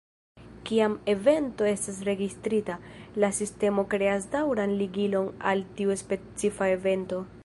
[0.67, 2.77] Kiam evento estas registrita,
[3.25, 7.23] la sistemo kreas daŭran ligilon al tiu specifa evento.